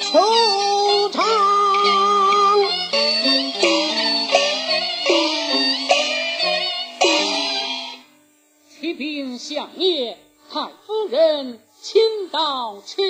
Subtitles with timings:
[0.00, 1.22] 惆怅。
[8.80, 10.18] 启禀相爷，
[10.52, 11.60] 太夫人
[12.28, 12.82] 到。
[12.84, 13.02] 此。